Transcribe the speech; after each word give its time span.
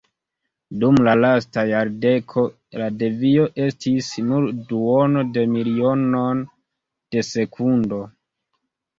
Dum 0.83 0.95
la 1.07 1.11
lasta 1.23 1.63
jardeko 1.71 2.45
la 2.81 2.87
devio 3.01 3.43
estis 3.65 4.07
nur 4.29 4.47
duono 4.71 5.23
de 5.35 5.43
milionono 5.51 6.23
de 7.17 7.23
sekundo. 7.29 8.01